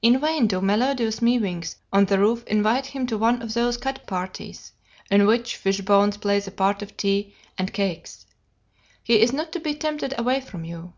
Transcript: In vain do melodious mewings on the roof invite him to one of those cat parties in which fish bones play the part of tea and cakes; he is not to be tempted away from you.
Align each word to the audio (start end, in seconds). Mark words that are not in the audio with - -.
In 0.00 0.18
vain 0.18 0.46
do 0.46 0.62
melodious 0.62 1.20
mewings 1.20 1.76
on 1.92 2.06
the 2.06 2.18
roof 2.18 2.42
invite 2.46 2.86
him 2.86 3.06
to 3.08 3.18
one 3.18 3.42
of 3.42 3.52
those 3.52 3.76
cat 3.76 4.06
parties 4.06 4.72
in 5.10 5.26
which 5.26 5.56
fish 5.56 5.82
bones 5.82 6.16
play 6.16 6.40
the 6.40 6.50
part 6.50 6.80
of 6.80 6.96
tea 6.96 7.34
and 7.58 7.70
cakes; 7.74 8.24
he 9.04 9.20
is 9.20 9.30
not 9.30 9.52
to 9.52 9.60
be 9.60 9.74
tempted 9.74 10.18
away 10.18 10.40
from 10.40 10.64
you. 10.64 10.94